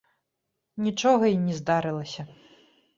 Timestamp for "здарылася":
1.61-2.21